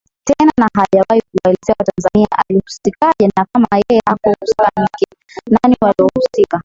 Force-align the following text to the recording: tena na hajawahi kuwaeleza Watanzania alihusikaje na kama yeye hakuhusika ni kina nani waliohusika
tena 0.23 0.51
na 0.57 0.67
hajawahi 0.77 1.21
kuwaeleza 1.21 1.75
Watanzania 1.79 2.27
alihusikaje 2.37 3.25
na 3.37 3.45
kama 3.53 3.67
yeye 3.89 4.01
hakuhusika 4.05 4.69
ni 4.81 4.87
kina 4.99 5.17
nani 5.63 5.75
waliohusika 5.81 6.59